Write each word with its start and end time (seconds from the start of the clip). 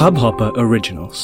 Hubhopper 0.00 0.46
Originals. 0.60 1.22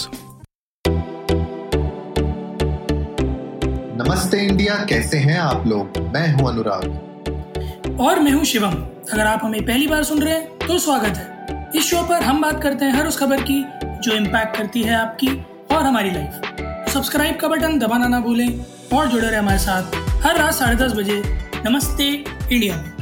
नमस्ते 4.01 4.41
India 4.47 4.75
कैसे 4.89 5.19
हैं 5.19 5.39
आप 5.41 5.67
लोग? 5.67 5.99
मैं 6.15 6.33
हूँ 6.33 6.49
अनुराग। 6.49 8.01
और 8.01 8.21
मैं 8.21 8.33
हूँ 8.33 8.45
शिवम। 8.45 8.75
अगर 9.13 9.27
आप 9.27 9.41
हमें 9.45 9.65
पहली 9.67 9.87
बार 9.87 10.03
सुन 10.05 10.21
रहे 10.23 10.35
हैं 10.35 10.59
तो 10.67 10.79
स्वागत 10.79 11.17
है। 11.17 11.71
इस 11.77 11.85
शो 11.85 12.03
पर 12.09 12.23
हम 12.23 12.43
बात 12.43 12.63
करते 12.63 12.85
हैं 12.85 12.93
हर 12.93 13.07
उस 13.07 13.19
खबर 13.19 13.43
की 13.43 13.63
जो 14.05 14.17
इम्पैक्ट 14.17 14.57
करती 14.57 14.83
है 14.83 14.95
आपकी 14.95 15.29
और 15.77 15.83
हमारी 15.83 16.11
लाइफ 16.11 16.91
सब्सक्राइब 16.95 17.41
का 17.41 17.49
बटन 17.49 17.79
दबाना 17.79 18.09
ना 18.09 18.21
भूलें 18.21 18.49
और 18.93 19.09
जुड़े 19.09 19.27
रहे 19.27 19.39
हमारे 19.39 19.59
साथ 19.59 19.97
हर 20.27 20.39
रात 20.39 20.55
साढ़े 20.55 20.77
दस 20.85 20.93
बजे 20.93 21.23
नमस्ते 21.67 22.11
इंडिया 22.53 22.77
में। 22.77 22.93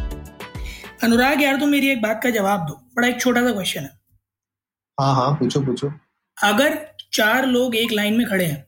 अनुराग 1.02 1.42
यार 1.42 1.56
तो 1.56 1.66
मेरी 1.66 1.92
एक 1.92 2.02
बात 2.02 2.20
का 2.22 2.30
जवाब 2.30 2.60
दो। 2.60 2.80
बड़ा 2.96 3.08
एक 3.08 3.20
छोटा 3.20 3.40
सा 3.40 3.52
क्वेश्चन 3.52 3.80
है। 3.80 4.03
हाँ 4.98 5.14
हाँ 5.14 5.34
पूछो 5.34 5.60
पूछो। 5.60 5.92
अगर 6.36 6.76
चार 7.12 7.46
लोग 7.46 7.76
एक 7.76 7.92
लाइन 7.92 8.16
में 8.18 8.26
खड़े 8.28 8.44
हैं 8.44 8.66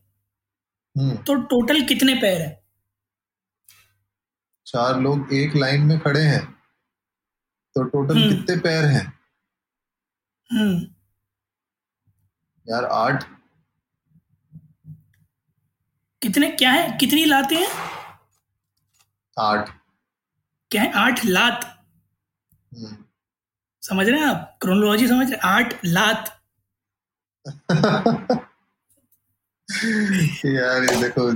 हम्म। 0.96 1.16
तो 1.22 1.34
टोटल 1.44 1.80
कितने 1.86 2.14
पैर 2.14 2.40
हैं? 2.42 2.56
चार 4.66 5.00
लोग 5.00 5.32
एक 5.32 5.56
लाइन 5.56 5.82
में 5.82 5.98
खड़े 6.00 6.20
हैं 6.20 6.44
तो 7.76 7.82
टोटल 7.82 8.16
हम्म। 8.16 8.36
कितने 8.36 8.56
पैर 8.56 8.84
हैं? 8.84 9.04
हम्म। 10.50 10.76
यार 12.66 12.84
आठ। 12.84 13.24
कितने 16.22 16.48
क्या 16.50 16.70
है? 16.70 16.96
कितनी 16.98 17.24
लाते 17.24 17.54
हैं? 17.54 17.68
आठ। 19.36 19.68
क्या 20.70 20.82
है? 20.82 20.92
आठ 20.92 21.24
लात। 21.24 21.72
समझ 23.82 24.08
रहे 24.08 24.20
हैं 24.20 24.26
आप? 24.26 24.55
क्रोनोलॉजी 24.66 25.08
समझ 25.08 25.30
रहे 25.30 25.38
आठ 25.44 25.74
लात। 25.84 26.30
यार 30.46 30.82
ये 30.82 31.00
देखो 31.02 31.30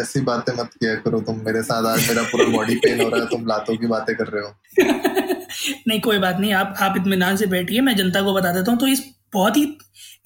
ऐसी 0.00 0.20
बातें 0.20 0.52
मत 0.54 0.70
किया 0.74 0.94
करो 0.94 1.20
तुम 1.20 1.36
मेरे 1.36 1.62
साथ। 1.62 1.86
आज 1.86 2.08
मेरा 2.08 2.22
पूरा 2.22 2.44
बॉडी 2.44 2.76
पेन 2.76 3.00
हो 3.00 3.08
रहा 3.08 3.20
है 3.20 3.26
तुम 3.26 3.46
लातों 3.46 3.76
की 3.76 3.86
बातें 3.86 4.16
कर 4.16 4.26
रहे 4.26 4.42
हो। 4.42 4.54
नहीं 5.88 6.00
कोई 6.00 6.18
बात 6.18 6.36
नहीं 6.36 6.52
आप 6.52 6.74
आप 6.80 6.96
इत्मीनान 6.96 7.36
से 7.36 7.46
बैठिए 7.46 7.80
मैं 7.80 7.96
जनता 7.96 8.22
को 8.22 8.34
बता 8.34 8.52
देता 8.52 8.72
हूँ। 8.72 8.80
तो 8.80 8.86
इस 8.86 9.04
बहुत 9.32 9.56
ही 9.56 9.78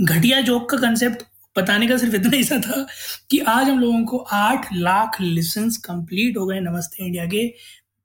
घटिया 0.02 0.40
जोक 0.40 0.70
का 0.70 0.76
कंसेप्ट 0.76 1.22
बताने 1.58 1.88
का 1.88 1.96
सिर्फ़ 1.96 2.14
इतना 2.14 2.36
ही 2.36 2.44
सा 2.44 2.58
था 2.58 2.86
कि 3.30 3.38
आज 3.38 3.68
हम 3.68 3.78
लोगों 3.78 4.04
को 4.04 4.18
आठ 4.18 4.66
लाख 4.72 5.20
लिसन्स 5.20 5.76
कंप्लीट 5.76 6.36
हो 6.36 6.46
गए 6.46 6.60
नमस्ते 6.60 7.06
इंडिया 7.06 7.26
के। 7.26 7.54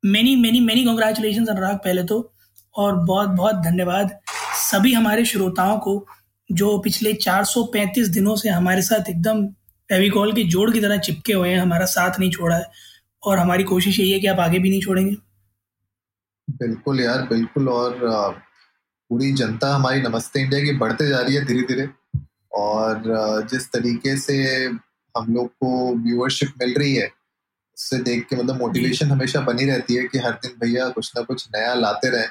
Many 0.06 0.36
many 0.36 0.60
many 0.60 0.86
congratulation 0.86 1.46
Anurag 1.46 1.76
पहले 1.76 2.04
तो। 2.04 2.32
और 2.76 2.96
बहुत 2.96 3.30
बहुत 3.30 3.56
धन्यवाद। 3.56 4.20
सभी 4.66 4.94
हमारे 4.94 5.26
श्रोताओं 5.26 5.78
को 5.80 6.06
जो 6.50 6.78
पिछले 6.80 7.14
435 7.14 8.08
दिनों 8.10 8.36
से 8.36 8.50
हमारे 8.50 8.82
साथ 8.82 9.10
एकदम 9.10 9.46
फेविकॉल 9.90 10.34
के 10.34 10.44
जोड़ 10.44 10.70
की 10.72 10.82
तरह 10.82 10.98
चिपके 10.98 11.34
हुए 11.34 11.50
हैं 11.50 11.60
हमारा 11.60 11.86
साथ 11.86 12.20
नहीं 12.20 12.32
छोड़ा 12.32 12.56
है। 12.56 12.72
और 13.24 13.38
हमारी 13.38 13.64
कोशिश 13.64 14.00
यही 14.00 14.12
है 14.12 14.20
कि 14.20 14.28
आप 14.28 14.40
आगे 14.40 14.60
भी 14.60 14.70
नहीं 14.70 14.82
छोड़ेंगे। 14.82 15.16
बिल्कुल 16.48 17.00
यार 17.02 17.22
बिल्कुल। 17.28 17.70
और 17.70 18.00
पूरी 19.12 19.32
जनता 19.34 19.74
हमारी 19.76 20.02
नमस्ते 20.02 20.42
इंडिया 20.42 20.64
की 20.64 20.72
बढ़ते 20.78 21.08
जा 21.08 21.20
रही 21.20 21.36
है 21.36 21.46
धीरे 21.46 21.62
धीरे 21.64 21.88
और 22.54 23.48
जिस 23.52 23.68
तरीके 23.72 24.18
से 24.18 24.36
हम 25.16 25.34
लोग 25.34 25.48
को 25.48 25.70
व्यूअरशिप 25.96 26.54
मिल 26.62 26.74
रही 26.78 26.96
है 26.96 27.08
उससे 27.08 27.98
देख 28.04 28.26
के 28.30 28.36
मतलब 28.36 28.60
मोटिवेशन 28.60 29.12
हमेशा 29.12 29.42
बनी 29.42 29.66
रहती 29.66 29.96
है 29.96 30.04
कि 30.04 30.18
हर 30.18 30.32
दिन 30.44 30.56
भैया 30.60 30.88
कुछ 30.90 31.12
ना 31.18 31.24
कुछ 31.24 31.48
नया 31.56 31.74
लाते 31.74 32.10
रहें। 32.10 32.30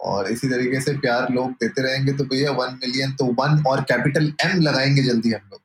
और 0.00 0.30
इसी 0.32 0.48
तरीके 0.48 0.80
से 0.80 0.92
प्यार 0.98 1.32
लोग 1.32 1.50
देते 1.52 1.82
रहेंगे 1.82 2.12
तो 2.12 2.24
भैया 2.24 2.50
वन 2.50 2.74
मिलियन 2.74 3.12
तो 3.12 3.24
वन 3.24 3.62
और 3.66 3.80
कैपिटल 3.80 4.32
एम 4.44 4.60
लगाएँगे 4.60 5.02
जल्दी 5.02 5.32
हम 5.32 5.40
लोग। 5.52 5.60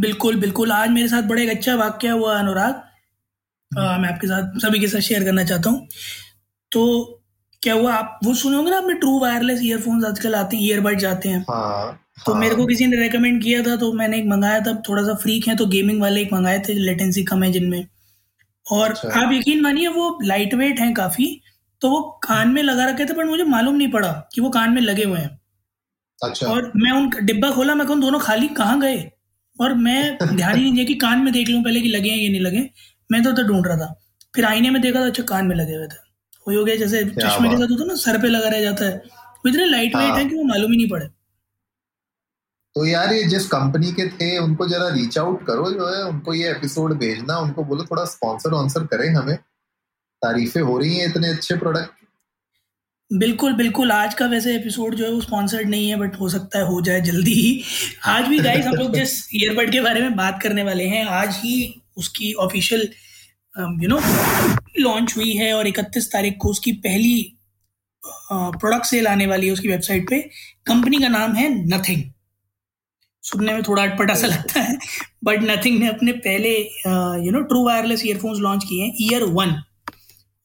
बिल्कुल 0.00 0.36
बिल्कुल। 0.36 0.72
आज 0.72 0.90
मेरे 0.90 1.08
साथ 1.08 1.22
बड़ा 1.22 1.42
एक 1.42 1.50
अच्छा 1.50 1.74
वाक्य 1.74 2.08
हुआ 2.08 2.38
अनुराग। 2.38 2.74
अ, 3.72 3.98
मैं 3.98 4.08
आपके 4.08 4.26
साथ 4.26 4.58
सभी 4.60 4.80
के 4.80 4.88
साथ 4.88 5.00
शेयर 5.00 5.24
करना 5.24 5.44
चाहता 5.44 5.70
हूँ। 5.70 5.88
तो 6.72 7.12
क्या 7.62 7.74
हुआ 7.74 7.94
आप 7.94 8.18
वो 8.24 8.34
सुने 8.34 8.56
होंगे 8.56 8.70
ना 8.70 8.78
आपने 8.78 8.94
ट्रू 8.94 9.20
वायरलेस 9.20 9.60
ईयरफोन्स 9.62 10.04
आजकल 10.04 10.34
आते 10.34 10.56
हैं 10.56 10.64
ईयरबड्स 10.64 11.04
आते 11.04 11.28
हैं? 11.28 11.40
हाँ 11.50 12.00
तो 12.26 12.32
हाँ, 12.32 12.40
मेरे 12.40 12.54
को 12.54 12.66
किसी 12.66 12.86
ने 12.86 12.96
रेकमेंड 12.96 13.42
किया 13.42 13.62
था 13.62 13.76
तो 13.76 13.92
मैंने 13.92 14.18
एक 14.18 14.26
मंगाया 14.26 14.60
था। 14.60 14.82
थोड़ा 14.88 15.02
सा 15.02 15.14
फ्रीक 15.14 15.48
है 15.48 15.56
तो 15.56 15.66
गेमिंग 15.66 16.00
वाले 16.00 16.20
एक 16.22 16.32
मंगाए 16.32 16.58
थे 16.58 16.74
लेटेंसी 16.74 17.24
कम 17.24 17.42
है 17.42 17.52
जिनमें। 17.52 17.86
और 18.66 18.90
अच्छा। 18.90 19.08
आप 19.08 19.32
यकीन 19.32 19.62
मानिए 19.62 19.88
वो 19.88 20.18
लाइट 20.22 20.54
वेट 20.54 20.80
हैं 20.80 20.94
काफ़ी। 20.94 21.40
तो 21.80 21.90
वो 21.90 22.20
कान 22.22 22.48
में 22.48 22.62
लगा 22.62 22.84
रखे 22.84 23.04
थे 23.04 23.14
पर 23.14 23.24
मुझे 23.24 23.44
मालूम 23.44 23.74
नहीं 23.76 23.90
पड़ा 23.90 24.28
कि 24.34 24.40
वो 24.40 24.50
कान 24.50 24.70
में 24.70 24.82
लगे 24.82 25.04
हुए 25.04 25.18
हैं। 25.18 25.40
अच्छा। 26.22 26.46
और 26.46 26.72
मैं 26.76 26.92
उन 26.92 27.10
डिब्बा 27.22 27.50
खोला 27.50 27.74
मैं 27.74 27.86
कहूँ 27.86 28.00
दोनों 28.00 28.20
खाली 28.20 28.48
कहाँ 28.48 28.80
गए? 28.80 29.10
और 29.60 29.74
मैं 29.74 30.18
ध्यान 30.36 30.56
ही 30.56 30.62
नहीं 30.62 30.72
दिया 30.72 30.84
कि 30.84 30.94
कान 30.94 31.18
में 31.18 31.32
देख 31.32 31.48
लूँ 31.48 31.64
पहले 31.64 31.80
कि 31.80 31.88
लगे 31.88 32.10
हैं 32.10 32.18
कि 32.18 32.28
नहीं 32.28 32.40
लगे। 32.40 32.70
मैं 33.12 33.22
तो, 33.22 33.32
तो 33.32 33.42
ढूंढ 33.42 33.66
रहा 33.66 33.76
था। 33.76 34.00
फिर 34.34 34.44
आईने 34.44 34.70
में 34.70 34.82
देखा 34.82 35.00
तो 35.00 35.06
अच्छा 35.06 35.22
कान 35.22 35.46
में 35.46 35.56
लगे 35.56 35.74
हुए 35.74 35.86
थे। 35.86 36.06
वही 36.48 36.56
हो 36.56 36.64
गया 36.64 36.76
जैसे 36.76 37.04
चश्मे 37.04 37.48
के 37.48 37.56
साथ 37.56 37.70
होता 37.70 37.84
ना 37.84 37.94
सर 37.94 38.22
पे 38.22 38.28
लगा 38.28 38.48
रह 38.48 38.60
जाता 38.60 38.84
है। 38.84 38.96
वो 39.36 39.48
इतने 39.48 39.66
लाइट 39.66 39.96
वेट। 39.96 40.14
है। 40.14 40.28
कि 40.28 40.36
वो 40.36 40.42
मालूम 40.42 40.70
ही 40.70 40.76
नहीं 40.76 40.88
पड़े। 40.88 41.06
तो 42.74 42.86
यार 42.86 43.12
ये 43.12 43.24
जिस 43.24 43.46
कंपनी 43.46 43.92
के 43.92 44.08
थे 44.08 44.38
उनको 44.38 44.66
जरा 44.68 44.88
रीच 44.88 45.18
आउट 45.18 45.46
करो 45.46 45.70
जो 45.70 45.96
है 45.96 46.02
उनको 46.02 46.34
ये 46.34 46.50
एपिसोड 46.50 46.98
भेजना 46.98 47.38
उनको 47.38 47.64
बोलो 47.64 47.84
थोड़ा 47.84 48.04
स्पॉन्सर 48.04 48.50
वॉन्सर 48.50 48.86
करें 48.86 49.14
हमें। 49.14 49.38
तारीफें 50.22 50.60
हो 50.60 50.78
रही 50.78 50.96
हैं 50.96 51.08
इतने 51.08 51.28
अच्छे 51.28 51.56
प्रोडक्ट 51.56 51.94
बिल्कुल 53.10 53.52
बिल्कुल। 53.52 53.90
आज 53.92 54.14
का 54.14 54.26
वैसे 54.26 54.54
एपिसोड 54.56 54.94
जो 54.94 55.04
है 55.04 55.10
वो 55.10 55.20
स्पॉन्सर्ड 55.20 55.68
नहीं 55.68 55.88
है 55.88 55.96
बट 55.96 56.14
हो 56.20 56.28
सकता 56.28 56.58
है 56.58 56.64
हो 56.66 56.80
जाए 56.82 57.00
जल्दी। 57.00 57.32
ही 57.32 57.62
आज 58.04 58.28
भी 58.28 58.38
गाइस 58.38 58.64
हम 58.66 58.74
लोग 58.74 58.94
जिस 58.94 59.12
ईयरबड 59.34 59.70
के 59.72 59.80
बारे 59.80 60.00
में 60.00 60.16
बात 60.16 60.40
करने 60.42 60.62
वाले 60.62 60.84
हैं, 60.84 61.04
आज 61.04 61.36
ही 61.36 61.82
उसकी 61.96 62.32
ऑफिशियल 62.34 62.88
यू 63.82 63.88
नो 63.88 64.00
लॉन्च 64.78 65.16
हुई 65.16 65.32
है 65.32 65.52
और 65.54 65.66
31 65.66 66.12
तारीख 66.12 66.36
को 66.40 66.48
उसकी 66.50 66.72
पहली 66.86 67.32
प्रोडक्ट 68.32 68.86
सेल 68.86 69.06
आने 69.06 69.26
वाली 69.26 69.46
है 69.46 69.52
उसकी 69.52 69.68
वेबसाइट 69.68 70.08
पे। 70.10 70.20
कंपनी 70.66 70.98
का 70.98 71.08
नाम 71.08 71.34
है 71.34 71.48
नथिंग 71.68 72.02
सुनने 73.24 73.52
में 73.52 73.62
थोड़ा 73.62 73.82
अटपटा 73.82 74.14
सा 74.14 74.26
लगता 74.26 74.60
है 74.60 74.76
बट 75.24 75.42
नथिंग 75.42 75.78
ने 75.80 75.88
अपने 75.88 76.12
पहले 76.26 76.56
you 77.26 77.30
know 77.32 77.40
true 77.44 77.64
wireless 77.66 78.06
earphones 78.06 78.40
launch 78.40 78.64
किए 78.64 78.84
हैं 78.84 78.94
ईयर 79.02 79.24
वन 79.38 79.54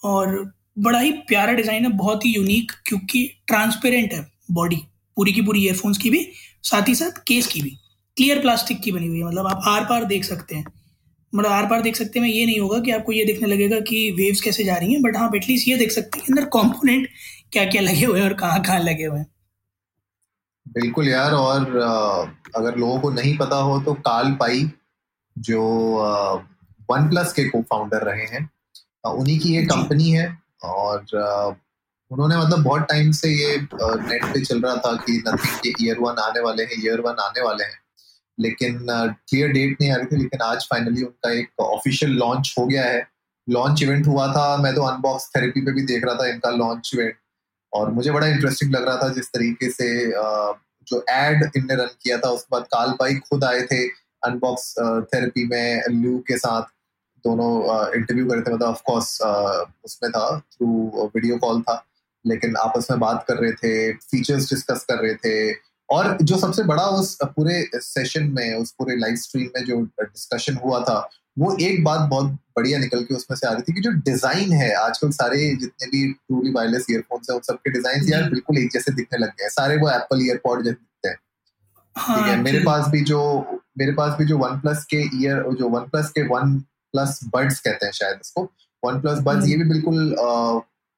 और 0.03 0.51
बड़ा 0.79 1.00
ही 1.00 1.12
प्यारा 1.28 1.53
डिज़ाइन 1.53 1.85
है, 1.85 1.91
बहुत 1.91 2.25
ही 2.25 2.34
यूनिक 2.34 2.72
क्योंकि 2.88 3.25
ट्रांसपेरेंट 3.47 4.13
है 4.13 4.25
बॉडी 4.51 4.75
पूरी 5.17 5.34
की 5.34 5.41
पूरी 5.41 5.63
ईयरफोन्स 5.66 5.97
की 5.97 6.09
भी, 6.09 6.28
साथ 6.63 6.88
ही 6.88 6.95
साथ 6.95 7.23
केस 7.28 7.47
की 7.47 7.62
भी। 7.62 7.69
क्लियर 8.17 8.40
प्लास्टिक 8.41 8.79
की 8.81 8.91
बनी 8.91 9.07
हुई 9.07 9.17
है 9.17 9.25
मतलब 9.25 9.47
आप 9.47 9.61
आर 9.67 9.84
पार 9.85 10.06
देख 10.06 10.23
सकते 10.25 10.56
हैं। 10.56 10.66
मतलब 11.34 11.51
आर 11.51 11.66
पार 11.66 11.81
देख 11.81 11.95
सकते 11.95 12.19
हैं 12.19 12.28
ये 12.28 12.45
नहीं 12.45 12.59
होगा 12.59 12.79
कि 12.79 12.91
आपको 12.91 13.11
ये 13.11 13.25
देखने 13.25 13.47
लगेगा 13.47 13.79
कि 13.81 14.09
वेव्स 14.11 14.41
कैसे 14.41 14.63
जा 14.63 14.75
रही 14.75 14.94
हैं 14.94 15.01
बट 15.01 15.17
हाँ 15.17 15.29
एटलीस्ट 15.35 15.67
ये 15.67 15.78
देख 15.78 15.91
सकते 15.91 16.19
हैं 16.19 16.25
अंदर 16.28 16.45
कॉम्पोनेंट 16.51 17.07
क्या 17.51 17.66
क्या 17.66 17.81
लगे 17.81 18.06
हुए 18.06 18.19
हैं 18.19 18.28
और 18.28 18.34
कहाँ 18.35 18.61
कहाँ 18.63 18.79
लगे 18.79 19.06
हुए 19.06 19.19
हैं। 19.19 19.28
बिल्कुल 20.66 21.07
यार, 21.09 21.31
और 21.31 21.78
अगर 22.56 22.75
लोगों 22.78 23.00
को 23.01 23.09
नहीं 23.11 23.38
पता 23.38 23.56
हो 23.57 23.79
तो 23.81 23.94
काल 24.01 24.31
पाई 24.40 24.66
जो 25.35 25.61
वन 26.90 27.09
प्लस 27.09 27.34
के 27.34 27.47
को 27.50 27.61
फाउंडर 27.61 28.03
रहे 28.03 28.25
हैं 28.28 28.50
उन्हीं 29.03 29.39
की 29.39 29.56
ये 29.56 29.63
कंपनी 29.66 30.09
है 30.12 30.25
और 30.63 31.06
उन्होंने 32.12 32.38
मतलब 32.38 32.63
बहुत 32.63 32.81
टाइम 32.89 33.12
से 33.12 33.29
ये 33.29 33.56
नेट 33.73 34.25
पे 34.25 34.44
चल 34.45 34.62
रहा 34.62 34.75
था 34.75 34.95
कि 35.06 35.17
नथिंग 35.28 35.59
के 35.63 35.73
ईयर 35.85 36.00
वन 36.00 36.22
आने 36.22 36.39
वाले 36.39 36.63
हैं 36.63 36.84
ईयर 36.84 37.01
वन 37.01 37.22
आने 37.23 37.41
वाले 37.41 37.63
हैं। 37.63 37.79
लेकिन 38.38 38.85
क्लियर 38.90 39.50
डेट 39.50 39.78
नहीं 39.81 39.91
आ 39.91 39.95
रही 39.95 40.06
थी, 40.06 40.17
लेकिन 40.17 40.41
आज 40.41 40.67
फाइनली 40.69 41.03
उनका 41.03 41.31
एक 41.31 41.61
ऑफिशियल 41.61 42.11
लॉन्च 42.13 42.53
हो 42.59 42.66
गया 42.66 42.84
है। 42.84 43.07
लॉन्च 43.47 43.81
इवेंट 43.84 44.07
हुआ 44.07 44.28
था, 44.34 44.57
मैं 44.57 44.73
तो 44.75 44.81
अनबॉक्स 44.84 45.29
थेरेपी 45.35 45.61
पे 45.61 45.72
भी 45.73 45.81
देख 45.85 46.06
रहा 46.06 46.16
था 46.16 46.28
इनका 46.28 46.50
लॉन्च 46.51 46.91
इवेंट 46.95 47.16
और 47.73 47.91
मुझे 47.91 48.11
बड़ा 48.11 48.28
इंटरेस्टिंग 48.28 48.73
लग 48.76 48.85
रहा 48.87 48.97
था 48.97 49.08
जिस 49.14 49.28
तरीके 49.28 49.70
से 49.72 49.87
जो 50.87 51.03
एड 51.09 51.49
इनने 51.58 51.76
रन 51.76 51.90
किया 52.03 52.17
था, 52.17 52.29
उसके 52.29 52.47
बाद 52.52 52.64
काल 52.73 52.91
भाई 52.99 53.16
खुद 53.29 53.43
आए 53.43 53.61
थे 53.61 53.85
अनबॉक्स 54.23 54.73
थेरेपी 55.14 55.47
में 55.47 55.84
लू 55.90 56.17
के 56.28 56.37
साथ। 56.37 56.64
दोनों 57.26 57.50
इंटरव्यू 57.96 58.26
करे 58.29 58.41
थे। 58.41 58.53
मतलब 58.53 58.68
ऑफ़ 58.68 58.82
कोर्स 58.85 59.18
उसमें 59.85 60.12
था 60.12 60.28
थ्रू 60.40 61.09
वीडियो 61.16 61.38
कॉल 61.38 61.62
था। 61.62 61.84
लेकिन 62.26 62.56
आपस 62.58 62.88
में 62.91 63.00
बात 63.00 63.23
कर 63.28 63.38
रहे 63.38 63.52
थे 63.53 63.94
फीचर्स 63.94 64.50
डिस्कस 64.50 64.85
कर 64.90 64.97
रहे 64.97 65.14
थे। 65.16 65.53
और 65.90 66.18
जो 66.22 66.38
सबसे 66.38 66.64
बड़ा 66.66 66.84
उस 66.97 67.18
पूरे 67.26 67.64
सेशन 67.76 68.28
में 68.34 68.53
उस 68.56 68.72
पूरे 68.78 68.96
लाइव 68.97 69.16
स्ट्रीम 69.18 69.50
में 69.56 69.66
जो 69.66 69.82
डिस्कशन 70.02 70.56
हुआ 70.64 70.79
था 70.82 71.00
वो 71.40 71.56
एक 71.62 71.84
बात 71.84 72.09
बहुत 72.09 72.32
बढ़िया 72.58 72.79
निकल 72.79 73.03
के 73.03 73.16
उसमें 73.16 73.35
से 73.38 73.47
आ 73.47 73.52
रही 73.52 73.62
थी 73.62 73.74
कि 73.74 73.82
जो 73.82 73.91
डिज़ाइन 74.06 74.52
है 74.53 74.72
आजकल 74.76 75.12
सारे 75.12 75.38
जितने 75.56 75.88
भी 75.88 76.12
ट्रूली 76.14 76.52
वायरलेस 76.53 76.85
ईयरफोन्स 76.91 77.29
हैं 77.29 77.35
उन 77.35 77.41
सबके 77.44 77.72
डिज़ाइन 77.72 78.09
यार 78.09 78.29
बिल्कुल 78.29 78.58
एक 78.58 78.70
जैसे 78.74 78.94
दिखने 78.94 79.20
लग 79.20 79.29
गए 79.32 79.50
सारे 79.50 79.78
वो 79.78 79.90
एप्पल 79.90 80.26
ईयरपॉड 80.26 80.64
जैसे 80.64 80.74
दिखते 80.74 81.09
हैं। 81.09 81.17
हाँ 81.96 82.17
ठीक 82.17 82.28
है 82.28 82.35
मेरे 82.41 82.59
पास 82.66 82.88
भी 82.88 83.02
जो 83.06 83.22
मेरे 83.78 83.91
पास 83.94 84.17
भी 84.17 84.26
जो 84.26 84.38
वन 84.38 84.59
प्लस 84.59 84.84
के 84.85 85.02
ईयर 85.17 85.44
जो 85.59 85.70
वन 85.70 85.88
प्लस 85.90 86.09
के 86.09 86.28
वन 86.28 86.58
प्लस 86.93 87.20
बड्स 87.35 87.59
कहते 87.59 87.85
हैं 87.85 87.93
शायद 87.93 88.20
इसको। 88.22 88.43
OnePlus 89.02 89.20
buds 89.20 89.38
hmm. 89.38 89.49
ये 89.49 89.58
भी 89.58 89.70
बिल्कुल 89.70 90.14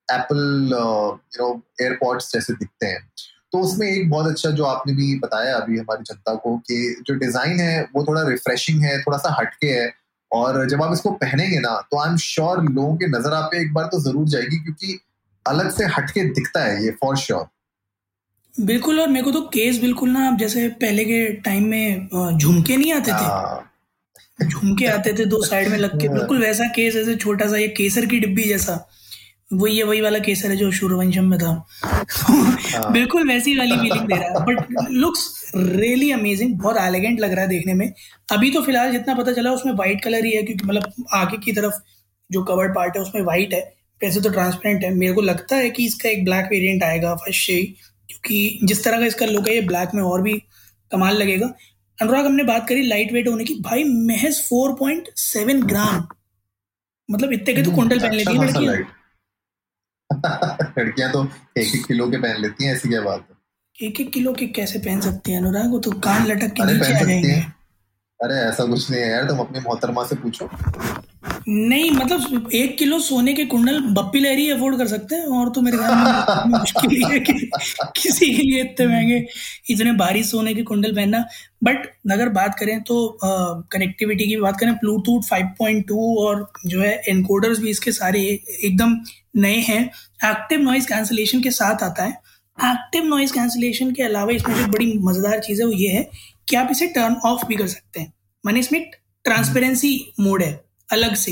एप्पल 0.09 0.37
यू 0.71 1.43
नो 1.43 1.61
एयरपॉड्स 1.81 2.31
जैसे 2.33 2.53
दिखते 2.53 2.85
हैं। 2.85 3.07
तो 3.53 3.59
उसमें 3.59 3.87
एक 3.87 4.09
बहुत 4.09 4.27
अच्छा 4.27 4.49
जो 4.51 4.63
आपने 4.65 4.93
भी 4.93 5.17
बताया 5.19 5.55
अभी 5.55 5.77
हमारी 5.79 6.03
जनता 6.03 6.33
को 6.35 6.57
कि 6.67 7.03
जो 7.07 7.15
डिज़ाइन 7.15 7.59
है 7.59 7.81
वो 7.95 8.03
थोड़ा 8.03 8.21
रिफ्रेशिंग 8.29 8.83
है 8.83 9.01
थोड़ा 9.01 9.17
सा 9.17 9.35
हटके 9.39 9.67
है 9.69 9.91
और 10.31 10.65
जब 10.69 10.83
आप 10.83 10.93
इसको 10.93 11.11
पहनेंगे 11.17 11.59
ना 11.59 11.75
तो 11.91 11.99
आई 11.99 12.09
एम 12.09 12.15
श्योर 12.17 12.63
लोगों 12.63 12.95
के 12.97 13.07
नज़र 13.07 13.33
आप 13.33 13.53
एक 13.55 13.73
बार 13.73 13.85
तो 13.85 13.99
ज़रूर 14.01 14.27
जाएगी 14.29 14.57
क्योंकि 14.59 14.99
अलग 15.45 15.69
से 15.71 15.85
हटके 15.97 16.23
दिखता 16.29 16.63
है 16.63 16.83
ये 16.85 16.91
फॉर 17.01 17.17
श्योर 17.17 17.45
बिल्कुल 18.55 18.99
और 18.99 19.07
मेरे 19.07 19.23
को 19.23 19.31
तो 19.31 19.41
केस 19.53 19.79
बिल्कुल 19.81 20.09
ना 20.09 20.27
आप 20.27 20.37
जैसे 20.39 20.67
पहले 20.81 21.05
के 21.05 21.21
टाइम 21.41 21.67
में 21.67 22.37
झुमके 22.37 22.77
नहीं 22.77 22.93
आते 22.93 23.11
थे। 23.11 23.71
झुमके 24.39 24.85
आते 24.85 25.13
थे 25.13 25.25
दो 25.25 25.41
साइड 25.43 25.67
में 25.67 25.77
लग 25.77 25.99
के। 26.01 26.07
हाँ। 26.07 26.17
बिल्कुल 26.17 26.41
वैसा 26.41 26.67
केस 26.75 26.95
ऐसे 26.95 27.15
छोटा 27.15 27.47
सा 27.47 27.57
ये 27.57 27.67
केसर 27.67 28.05
की 28.05 28.19
डिब्बी 28.19 28.43
जैसा। 28.43 28.89
वही 29.53 29.75
ये 29.77 29.83
वही 29.83 30.01
वाला 30.01 30.19
केसर 30.19 30.49
है 30.49 30.55
जो 30.57 30.71
सूर्यवंशम 30.71 31.25
में 31.25 31.37
था। 31.39 31.51
हाँ। 31.83 32.91
बिल्कुल 32.93 33.27
वैसी 33.29 33.57
वाली 33.57 33.77
फीलिंग 33.77 34.07
दे 34.07 34.15
रहा 34.15 34.29
है। 34.29 34.45
बट 34.45 34.89
लुक्स 34.91 35.51
रियली 35.55 36.11
अमेजिंग 36.11 36.57
बहुत 36.59 36.77
एलिगेंट 36.77 37.19
लग 37.19 37.31
रहा 37.31 37.41
है 37.41 37.49
देखने 37.49 37.73
में। 37.73 37.91
अभी 38.31 38.51
तो 38.51 38.61
फ़िलहाल 38.61 38.91
जितना 38.91 39.15
पता 39.15 39.33
चला 39.33 39.51
उसमें 39.51 39.73
व्हाइट 39.73 40.03
कलर 40.03 40.25
ही 40.25 40.31
है 40.31 40.43
क्योंकि 40.43 40.67
मतलब 40.67 41.05
आगे 41.13 41.37
की 41.37 41.51
तरफ़ 41.51 41.73
जो 42.29 42.43
कवर्ड 42.43 42.75
पार्ट 42.75 42.95
है 42.97 43.01
उसमें 43.01 43.21
व्हाइट 43.21 43.53
है। 43.53 43.61
वैसे 44.01 44.21
तो 44.21 44.29
ट्रांसपेरेंट 44.29 44.83
है। 44.83 44.93
मेरे 44.93 45.13
को 45.13 45.21
लगता 45.21 45.55
है 45.55 45.69
कि 45.69 45.85
इसका 45.85 46.09
एक 46.09 46.23
ब्लैक 46.25 46.47
वेरिएंट 46.51 46.83
आएगा 46.83 47.13
फ़र्स्ट 47.15 47.45
से 47.47 47.61
क्योंकि 47.63 48.59
जिस 48.63 48.83
तरह 48.83 48.99
का 48.99 49.05
इसका 49.05 49.25
लुक 49.25 49.47
है 49.47 49.55
ये 49.55 49.61
ब्लैक 49.61 49.89
में 49.95 50.03
और 50.03 50.21
भी 50.21 50.33
कमाल 50.91 51.15
लगेगा। 51.17 51.53
अनुराग 52.01 52.25
हमने 52.25 52.43
बात 52.43 52.67
करी 52.67 52.87
लाइट 52.87 53.13
वेट 53.13 53.27
होने 53.27 53.43
की। 53.43 53.55
भाई 53.55 53.83
महज 53.83 54.39
फोर 54.39 54.73
पॉइंट 54.73 55.09
सेवन 55.15 55.63
ग्राम। 55.63 56.07
मतलब 57.11 57.33
इतने 57.33 57.53
के 57.53 57.63
तो 57.63 57.71
कुंडल 57.71 57.99
पहन 57.99 58.13
लेती 58.13 58.37
है 58.37 58.47
लड़कियाँ। 58.47 58.75
लड़कियाँ 60.79 61.11
तो 61.11 61.27
एक 61.57 61.75
एक 61.75 61.85
किलो 61.85 62.11
के 62.11 62.17
पहन 62.17 62.41
लेती 62.41 62.65
हैं 62.65 62.73
ऐसी 62.73 62.89
क्या 62.89 63.01
बात 63.01 63.27
है? 63.29 63.35
एक 63.87 64.01
एक 64.01 64.11
किलो 64.11 64.33
के 64.33 64.47
कैसे 64.47 64.79
पहन 64.79 65.01
सकती 65.01 65.31
हैं 65.31 65.39
अनुराग? 65.39 65.71
वो 65.71 65.79
तो 65.79 65.91
कान 65.91 66.27
लटक 66.27 66.47
के 66.47 66.73
नीचे 66.73 66.93
आ 66.93 66.99
जाएँगे। 66.99 67.33
अरे 68.21 68.35
ऐसा 68.35 68.65
कुछ 68.65 68.91
नहीं 68.91 69.01
है 69.01 69.09
यार 69.09 69.23
तुम 69.23 69.39
अपनी 69.39 69.59
मोहतरमा 69.59 70.03
से 70.05 70.15
पूछो। 70.15 70.49
नहीं 71.47 71.89
मतलब 71.91 72.49
एक 72.55 72.77
किलो 72.77 72.99
सोने 72.99 73.33
के 73.33 73.45
कुंडल 73.45 73.79
बप्पी 73.93 74.19
लहरी 74.19 74.49
अफोर्ड 74.49 74.77
कर 74.77 74.87
सकते 74.87 75.15
हैं? 75.15 75.25
और 75.27 75.49
तो 75.49 75.61
मेरे 75.61 75.77
ख्याल 75.77 76.47
में 76.47 76.57
मुश्किल 76.59 77.03
है 77.11 77.19
कि 77.19 77.33
किसी 77.97 78.29
के 78.35 78.41
लिए 78.41 78.61
इतने 78.61 78.85
महँगे 78.87 79.17
इतने 79.69 79.91
भारी 79.97 80.23
सोने 80.23 80.53
के 80.53 80.63
कुंडल 80.63 80.95
पहनना। 80.95 81.23
बट 81.63 81.87
अगर 82.11 82.29
बात 82.29 82.55
करें 82.59 82.81
तो 82.83 83.17
कनेक्टिविटी 83.23 84.27
की 84.27 84.35
बात 84.37 84.59
करें 84.59 84.73
ब्लूटूथ 84.75 85.29
5.2 85.29 85.99
और 86.25 86.47
जो 86.65 86.81
है 86.81 86.93
एनकोडर्स 87.09 87.59
भी 87.59 87.69
इसके 87.69 87.91
सारे 87.91 88.21
एकदम 88.63 88.97
नए 89.37 89.57
हैं। 89.69 89.83
एक्टिव 90.25 90.59
नॉइज़ 90.61 90.87
कैंसिलेशन 90.87 91.41
के 91.41 91.51
साथ 91.51 91.83
आता 91.83 92.03
है। 92.03 92.11
एक्टिव 92.57 93.03
नॉइज़ 93.05 93.33
कैंसिलेशन 93.33 93.91
के 93.91 94.03
अलावा 94.03 94.31
इसमें 94.31 94.55
जो 94.55 94.67
बड़ी 94.67 94.93
मज़ेदार 95.03 95.39
चीज़ 95.39 95.61
है 95.61 95.67
वो 95.67 95.73
ये 95.73 95.89
है 95.89 96.09
कि 96.49 96.55
आप 96.55 96.67
इसे 96.71 96.87
टर्न 96.95 97.15
ऑफ़ 97.25 97.45
भी 97.47 97.55
कर 97.55 97.67
सकते 97.67 97.99
हैं। 97.99 98.13
मैंने 98.43 98.59
इसमें 98.59 98.81
ट्रांसपेरेंसी 99.25 99.97
मोड 100.19 100.43
है। 100.43 100.53
अलग 100.93 101.15
से। 101.15 101.31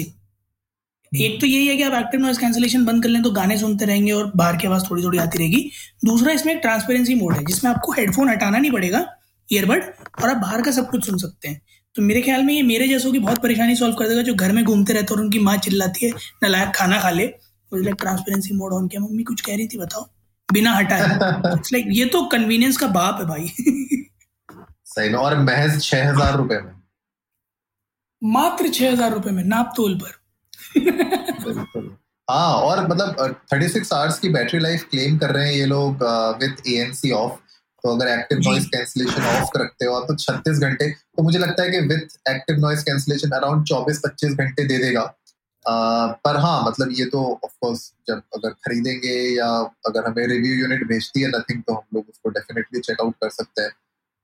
एक 1.11 1.39
तो 1.41 1.47
यही 1.47 1.67
है 1.67 1.75
कि 1.77 1.83
आप 1.83 1.93
एक्टिव 1.93 2.21
नॉइस 2.21 2.37
कैंसिलेशन 2.37 2.85
बंद 2.85 3.03
कर 3.03 3.09
लें 3.09 3.21
तो 3.21 3.31
गाने 3.31 3.57
सुनते 3.57 3.85
रहेंगे 3.85 4.11
और 4.11 4.31
बाहर 4.35 4.57
की 4.57 4.67
आवाज़ 4.67 4.83
थोड़ी 4.89 5.03
थोड़ी 5.03 5.17
आती 5.17 5.37
रहेगी। 5.37 5.69
दूसरा 6.05 6.33
इसमें 6.33 6.53
एक 6.53 6.59
ट्रांसपेरेंसी 6.61 7.15
मोड 7.15 7.33
है 7.33 7.43
जिसमें 7.45 7.71
आपको 7.71 7.91
हेडफोन 7.91 8.29
हटाना 8.29 8.57
नहीं 8.57 8.71
पड़ेगा 8.71 9.05
ईयरबड 9.49 9.83
और 10.23 10.29
आप 10.29 10.37
बाहर 10.37 10.61
का 10.61 10.71
सब 10.71 10.89
कुछ 10.89 11.05
सुन 11.05 11.17
सकते 11.17 11.49
हैं। 11.49 11.61
तो 11.95 12.01
मेरे 12.01 12.21
ख्याल 12.21 12.43
में 12.43 12.53
ये 12.53 12.61
मेरे 12.61 12.87
जैसों 12.87 13.11
की 13.11 13.19
बहुत 13.19 13.41
परेशानी 13.41 13.75
सॉल्व 13.75 13.95
कर 13.95 14.07
देगा 14.07 14.21
जो 14.21 14.33
घर 14.33 14.51
में 14.51 14.63
घूमते 14.63 14.93
रहते 14.93 15.13
और 15.13 15.21
उनकी 15.21 15.39
माँ 15.39 15.57
चिल्लाती 15.57 16.05
है 16.05 16.11
नलायक 16.43 16.71
खाना 16.75 16.99
खा 16.99 17.09
ले। 17.09 17.27
ट्रांसपेरेंसी 17.71 18.53
मोड 18.53 18.73
ऑन 18.73 18.87
किया। 18.87 19.01
मम्मी 19.01 19.23
कुछ 19.23 19.41
कह 19.41 19.55
रही 19.55 19.67
थी 19.67 19.77
बताओ। 19.77 20.07
बिना 20.49 20.71
हटाए। 20.71 21.01
इट्स 21.57 21.73
लाइक 21.73 21.85
ये 21.89 22.05
तो 22.05 22.23
कन्वीनियंस 22.25 22.77
का 22.77 22.87
बाप 22.87 23.17
है 23.19 23.25
भाई। 23.27 23.47
सही 24.85 25.09
में 25.09 25.15
और 25.15 25.37
महज 25.39 25.81
छह 25.83 26.09
हज़ार 26.09 26.37
रुपए 26.37 26.55
में। 26.55 26.80
मात्र 28.21 28.69
छह 28.69 28.91
हज़ार 28.91 29.13
रुपए 29.13 29.31
में 29.31 29.43
नापतोल 29.43 29.99
पर। 30.03 30.19
हाँ 32.27 32.53
और 32.55 32.87
मतलब 32.87 33.39
थर्टी 33.53 33.67
सिक्स 33.67 33.93
आवर्स 33.93 34.19
की 34.19 34.29
बैटरी 34.29 34.59
लाइफ 34.59 34.83
क्लेम 34.91 35.17
कर 35.17 35.31
रहे 35.31 35.47
हैं 35.47 35.53
ये 35.53 35.65
लोग 35.65 36.03
with 36.41 36.61
A 36.67 36.75
N 36.81 36.93
C 36.93 37.11
off 37.11 37.39
तो 37.83 37.95
अगर 37.95 38.07
एक्टिव 38.07 38.39
नॉइस 38.39 38.65
कैंसिलेशन 38.65 39.23
ऑफ़ 39.27 39.57
रखते 39.57 39.85
हो 39.85 39.99
तो 40.01 40.15
36 40.15 40.59
घंटे 40.59 40.89
तो 40.89 41.23
मुझे 41.23 41.39
लगता 41.39 41.63
है 41.63 41.69
कि 41.69 41.79
with 41.87 42.07
active 42.29 42.59
noise 42.59 42.83
cancellation 42.83 43.31
around 43.35 43.65
24-25 43.65 44.35
घंटे 44.35 44.63
दे 44.63 44.77
देगा। 44.77 45.03
uh, 45.03 46.13
पर 46.25 46.37
हाँ 46.37 46.63
मतलब 46.67 46.91
ये 46.91 47.05
तो 47.05 47.23
ऑफ़ 47.45 47.51
कोर्स 47.61 47.91
जब 48.07 48.21
अगर 48.35 48.49
खरीदेंगे 48.49 49.15
या 49.37 49.47
अगर 49.87 50.07
हमें 50.07 50.25
रिव्यू 50.27 50.53
यूनिट 50.55 50.87
भेजती 50.87 51.21
है 51.21 51.29
नथिंग 51.29 51.63
तो 51.67 51.73
हम 51.73 51.83
लोग 51.93 52.05
उसको 52.09 52.29
डेफिनेटली 52.29 52.79
चेकआउट 52.79 53.15
कर 53.23 53.29
सकते 53.29 53.61
हैं 53.61 53.71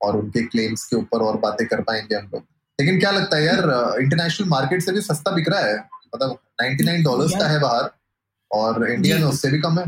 और 0.00 0.16
उनके 0.16 0.42
क्लेम्स 0.46 0.84
के 0.84 0.96
ऊपर 0.96 1.22
और 1.22 1.36
बातें 1.38 1.66
कर 1.66 1.82
पाएँगे 1.82 2.14
हम 2.14 2.30
लोग। 2.34 2.46
लेकिन 2.78 2.98
क्या 3.00 3.10
लगता 3.10 3.36
है 3.36 3.44
यार 3.44 4.00
इंटरनेशनल 4.00 4.48
मार्केट 4.48 4.82
से 4.82 4.92
भी 4.92 5.00
सस्ता 5.00 5.30
बिक 5.30 5.48
रहा 5.48 5.60
है? 5.60 5.76
मतलब 6.14 6.38
99 6.62 7.02
डॉलर्स 7.04 7.32
का 7.32 7.48
है 7.48 7.60
बाहर 7.60 7.90
और 8.50 8.90
इंडिया 8.90 9.16
में 9.16 9.24
उससे 9.24 9.50
भी 9.50 9.58
कम 9.60 9.78
है। 9.78 9.84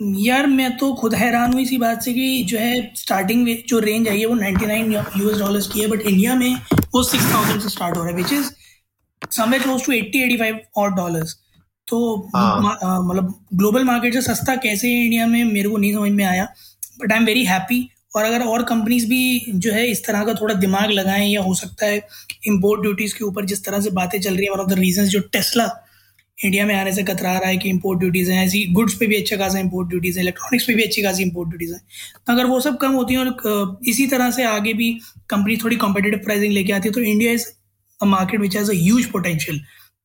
यार 0.00 0.46
मैं 0.46 0.76
तो 0.76 0.92
खुद 0.94 1.14
हैरान 1.14 1.52
हुई 1.52 1.62
इसी 1.62 1.78
बात 1.78 2.02
से 2.02 2.12
कि 2.12 2.44
जो 2.44 2.58
है 2.58 2.92
स्टार्टिंग 2.96 3.46
जो 3.68 3.78
रेंज 3.78 4.08
आई 4.08 4.20
है 4.20 4.26
वो 4.26 4.36
99 4.36 4.92
यूएस 5.18 5.38
डॉलर्स 5.38 5.68
की 5.72 5.80
है 5.80 5.86
बट 5.86 6.00
इंडिया 6.00 6.34
में 6.34 6.54
वो 6.94 7.02
6000 7.04 7.60
से 7.60 7.68
स्टार्ट 7.68 7.96
हो 7.96 8.02
रहा 8.02 8.10
है 8.10 8.16
which 8.16 8.32
is 8.32 8.50
somewhere 9.30 9.62
close 9.62 9.86
to 9.86 9.92
80 9.92 10.24
85 10.28 10.58
और 10.76 10.90
डॉलर्स 10.94 11.36
तो 11.88 12.30
हाँ। 12.36 12.60
मतलब 13.04 13.34
ग्लोबल 13.54 13.84
मार्केट 13.84 14.14
से 14.14 14.22
सस्ता 14.22 14.56
कैसे 14.56 14.88
है 14.88 15.04
इंडिया 15.04 15.26
में 15.26 15.44
मेरे 15.44 15.68
को 15.68 15.76
नहीं 15.76 15.92
समझ 15.94 16.10
में 16.10 16.24
आया 16.24 16.44
but 17.00 17.12
I 17.12 17.18
am 17.18 17.24
very 17.24 17.44
happy 17.44 17.90
और 18.14 18.24
अगर 18.24 18.42
और 18.46 18.62
कंपनीज़ 18.64 19.06
भी 19.08 19.52
जो 19.56 19.72
है 19.72 19.86
इस 19.90 20.04
तरह 20.06 20.24
का 20.24 20.34
थोड़ा 20.34 20.54
दिमाग 20.56 20.90
लगाएँ 20.90 21.28
या 21.28 21.40
हो 21.42 21.54
सकता 21.54 21.86
है 21.86 21.96
इम्पोर्ट 22.46 22.82
ड्यूटीज़ 22.82 23.14
के 23.14 23.24
ऊपर 23.24 23.44
जिस 23.44 23.64
तरह 23.64 23.80
से 23.80 23.90
बातें 23.92 24.20
चल 24.20 24.36
रही 24.36 24.44
है 24.44 24.52
वन 24.52 24.60
ऑफ़ 24.60 24.70
द 24.70 24.78
रीजन 24.78 25.04
जो 25.14 25.20
टेस्ला 25.32 25.70
इंडिया 26.38 26.64
में 26.66 26.74
आने 26.74 26.92
से 26.92 27.02
कतरा 27.02 27.32
रहा 27.32 27.48
है 27.48 27.56
कि 27.56 27.68
इम्पोर्ट 27.68 27.98
ड्यूटीज़ 28.00 28.30
हैं, 28.30 28.44
ऐसी 28.46 28.64
गुड्स 28.74 28.94
पे 29.00 29.06
भी 29.06 29.16
अच्छा 29.16 29.36
खासा 29.36 29.58
इम्पोर्ट 29.58 29.88
ड्यूटीज़ 29.88 30.16
है 30.18 30.22
इलेक्ट्रॉनिक्स 30.22 30.64
पे 30.66 30.74
भी 30.74 30.82
अच्छी 30.82 31.02
खासी 31.02 31.22
इम्पोर्ट 31.22 31.48
ड्यूटीज़ 31.48 31.72
हैं। 31.72 31.80
तो 32.26 32.32
अगर 32.32 32.46
वो 32.46 32.58
सब 32.60 32.76
कम 32.78 32.92
होती 32.92 33.14
हैं 33.14 33.20
और 33.20 33.78
इसी 33.88 34.06
तरह 34.06 34.30
से 34.30 34.44
आगे 34.44 34.72
भी 34.74 34.90
कंपनी 35.30 35.56
थोड़ी 35.64 35.76
कॉम्पिटेटिव 35.76 36.20
प्राइसिंग 36.24 36.52
लेके 36.52 36.72
आती 36.72 36.88
है 36.88 36.92
तो 36.94 37.00
India 37.02 37.32
is 37.32 37.46
a 38.00 38.06
market 38.06 38.40
which 38.40 38.56
has 38.56 38.70
a 38.70 38.74
huge 38.74 39.06
potential 39.12 39.60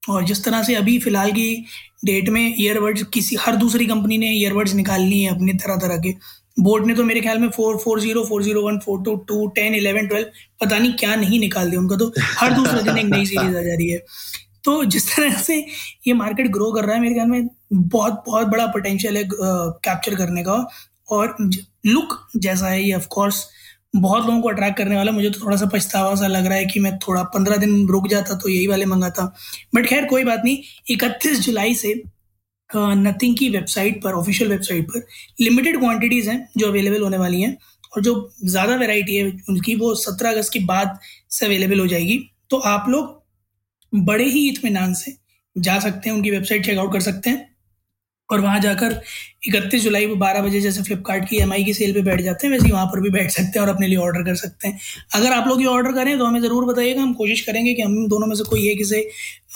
और 0.09 0.23
जिस 0.25 0.43
तरह 0.43 0.63
से 0.63 0.75
अभी 0.75 0.97
फ़िलहाल 0.99 1.31
की 1.31 1.65
डेट 2.05 2.29
में 2.29 2.55
ईयरबड्स 2.59 3.03
किसी, 3.13 3.35
हर 3.35 3.55
दूसरी 3.55 3.85
कंपनी 3.85 4.17
ने 4.17 4.29
ईयरबड्स 4.33 4.73
निकाल 4.73 5.01
ली 5.01 5.21
है 5.21 5.35
अपने 5.35 5.53
तरह 5.63 5.75
तरह 5.77 5.97
के 5.97 6.13
बोर्ड 6.59 6.85
ने 6.85 6.93
तो 6.95 7.03
मेरे 7.03 7.21
ख्याल 7.21 7.37
में 7.39 7.49
four 7.49 7.77
four 7.77 7.99
zero 8.01 8.23
four 8.25 8.43
zero 8.43 8.61
one, 8.61 8.79
four 8.79 9.01
two 9.03 9.15
two, 9.27 9.47
ten, 9.55 9.75
eleven, 9.75 10.07
twelve, 10.07 10.27
पता 10.61 10.77
नहीं 10.77 10.93
क्या 10.95 11.15
नहीं 11.15 11.39
निकाल 11.39 11.69
दिया 11.69 11.79
उनका 11.81 11.95
तो। 11.95 12.11
हर 12.39 12.53
दूसरे 12.53 12.81
दिन 12.83 12.97
एक 12.97 13.05
नई 13.05 13.25
सीरीज़ 13.25 13.57
आ 13.57 13.61
जा 13.61 13.75
रही 13.75 13.89
है। 13.89 14.03
तो 14.63 14.83
जिस 14.85 15.07
तरह 15.09 15.35
से 15.41 15.57
ये 16.07 16.13
मार्केट 16.15 16.47
ग्रो 16.51 16.71
कर 16.71 16.85
रहा 16.85 16.95
है, 16.95 17.01
मेरे 17.01 17.13
ख्याल 17.13 17.27
में 17.27 17.47
बहुत 17.73 18.23
बहुत 18.27 18.47
बड़ा 18.47 18.65
पोटेंशियल 18.67 19.17
है 19.17 19.23
कैप्चर 19.29 20.15
करने 20.15 20.43
का। 20.43 20.65
और 21.09 21.35
लुक 21.85 22.17
जैसा 22.37 22.67
है, 22.67 22.83
ये 22.83 22.93
ऑफकोर्स 22.93 23.45
बहुत 23.95 24.25
लोगों 24.25 24.41
को 24.41 24.49
अट्रैक्ट 24.49 24.77
करने 24.77 24.95
वाला 24.95 25.11
मुझे 25.11 25.29
तो 25.29 25.39
थोड़ा 25.43 25.55
सा 25.57 25.65
पछतावा 25.65 26.13
सा 26.15 26.27
लग 26.27 26.45
रहा 26.45 26.57
है 26.57 26.65
कि 26.65 26.79
मैं 26.79 26.97
थोड़ा 26.97 27.23
पंद्रह 27.35 27.57
दिन 27.57 27.87
रुक 27.87 28.07
जाता 28.07 28.35
तो 28.35 28.49
यही 28.49 28.67
वाले 28.67 28.85
मंगाता। 28.85 29.23
बट 29.75 29.85
खैर, 29.85 30.05
कोई 30.05 30.23
बात 30.23 30.41
नहीं। 30.45 30.57
इकतीस 30.89 31.39
जुलाई 31.39 31.73
से 31.75 31.93
नथिंग 32.69 33.35
की 33.37 33.49
वेबसाइट 33.49 34.01
पर 34.03 34.13
ऑफिशियल 34.15 34.49
वेबसाइट 34.51 34.87
पर 34.87 35.05
लिमिटेड 35.41 35.79
क्वांटिटीज़ 35.79 36.29
हैं 36.29 36.47
जो 36.57 36.67
अवेलेबल 36.67 37.01
होने 37.01 37.17
वाली 37.17 37.41
हैं 37.41 37.57
और 37.91 38.01
जो 38.03 38.13
ज़्यादा 38.45 38.75
वेराइटी 38.77 39.15
है 39.15 39.25
उनकी, 39.49 39.75
वो 39.75 39.93
सत्रह 39.97 40.31
अगस्त 40.31 40.53
के 40.53 40.59
बाद 40.65 40.97
से 41.29 41.45
अवेलेबल 41.45 41.79
हो 41.79 41.87
जाएगी। 41.87 42.19
तो 42.49 42.57
आप 42.67 42.85
लोग 42.89 43.17
बड़े 43.93 44.25
ही 44.25 44.47
इतमान 44.49 44.93
से 44.95 45.15
जा 45.55 45.79
सकते 45.79 46.09
हैं, 46.09 46.15
उनकी 46.15 46.31
वेबसाइट 46.31 46.65
चेकआउट 46.65 46.93
कर 46.93 46.99
सकते 47.01 47.29
हैं 47.29 47.47
और 48.29 48.41
वहाँ 48.41 48.59
जाकर 48.61 49.01
इकतीस 49.45 49.81
जुलाई 49.83 50.07
को 50.07 50.15
बारह 50.17 50.41
बजे 50.41 50.59
जैसे 50.61 50.83
फ्लिपकार्ट 50.83 51.23
की 51.29 51.37
MI 51.41 51.63
की 51.65 51.73
सेल 51.73 51.93
पे 51.93 52.01
बैठ 52.03 52.21
जाते 52.21 52.47
हैं, 52.47 52.51
वैसे 52.53 52.65
ही 52.65 52.71
वहाँ 52.71 52.85
पर 52.87 52.99
भी 53.01 53.09
बैठ 53.09 53.31
सकते 53.31 53.59
हैं 53.59 53.61
और 53.61 53.73
अपने 53.73 53.87
लिए 53.87 53.97
ऑर्डर 53.97 54.23
कर 54.23 54.35
सकते 54.37 54.67
हैं। 54.67 54.79
अगर 55.15 55.33
आप 55.33 55.47
लोग 55.47 55.61
ये 55.61 55.67
ऑर्डर 55.67 55.91
करें 55.93 56.17
तो 56.17 56.25
हमें 56.25 56.41
ज़रूर 56.41 56.65
बताइएगा, 56.65 57.01
हम 57.01 57.13
कोशिश 57.13 57.41
करेंगे 57.41 57.73
कि 57.73 57.81
हम 57.81 58.07
दोनों 58.07 58.27
में 58.27 58.35
से 58.35 58.43
कोई 58.49 58.67
एक 58.69 58.81
इसे 58.81 58.99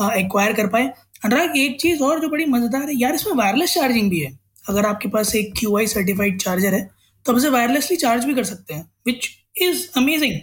एक्वायर 0.01 0.53
कर 0.53 0.67
पाए। 0.67 0.91
अनुराग 1.24 1.58
एक 1.58 1.80
चीज़ 1.82 2.01
और 2.03 2.20
जो 2.20 2.30
बड़ी 2.30 2.46
मज़ेदार 2.46 2.89
है 2.89 2.96
यार 3.00 3.15
इसमें 3.15 3.34
वायरलेस 3.34 3.74
चार्जिंग 3.74 4.10
भी 4.10 4.20
है। 4.20 4.32
अगर 4.70 4.86
आपके 4.86 5.10
पास 5.10 5.36
एक 5.36 5.53
क्यू 5.60 5.77
आई 5.77 5.88
सर्टिफाइड 5.88 6.39
चार्जर 6.42 6.74
है 6.74 6.84
तो 7.25 7.32
आप 7.32 7.38
इसे 7.38 7.50
वायरलेसली 7.50 7.98
चार्ज 7.98 8.25
भी 8.25 8.34
कर 8.34 8.44
सकते 8.44 8.74
हैं 8.74 8.89
विच 9.08 9.30
इज़ 9.62 9.88
अमेजिंग 9.98 10.39